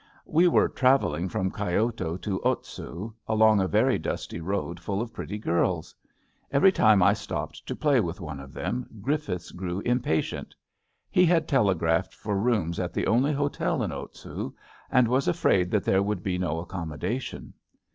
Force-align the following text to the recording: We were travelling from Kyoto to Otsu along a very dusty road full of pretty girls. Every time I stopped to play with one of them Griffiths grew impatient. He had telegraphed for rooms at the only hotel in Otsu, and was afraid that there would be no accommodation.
We 0.25 0.47
were 0.47 0.67
travelling 0.67 1.29
from 1.29 1.51
Kyoto 1.51 2.17
to 2.17 2.41
Otsu 2.43 3.13
along 3.27 3.61
a 3.61 3.67
very 3.67 3.99
dusty 3.99 4.39
road 4.41 4.79
full 4.79 4.99
of 4.99 5.13
pretty 5.13 5.37
girls. 5.37 5.93
Every 6.49 6.71
time 6.71 7.03
I 7.03 7.13
stopped 7.13 7.67
to 7.67 7.75
play 7.75 7.99
with 7.99 8.19
one 8.19 8.39
of 8.39 8.51
them 8.51 8.87
Griffiths 9.03 9.51
grew 9.51 9.79
impatient. 9.81 10.55
He 11.11 11.23
had 11.27 11.47
telegraphed 11.47 12.15
for 12.15 12.35
rooms 12.35 12.79
at 12.79 12.93
the 12.93 13.05
only 13.05 13.31
hotel 13.31 13.83
in 13.83 13.91
Otsu, 13.91 14.55
and 14.89 15.07
was 15.07 15.27
afraid 15.27 15.69
that 15.69 15.83
there 15.83 16.01
would 16.01 16.23
be 16.23 16.39
no 16.39 16.57
accommodation. 16.57 17.53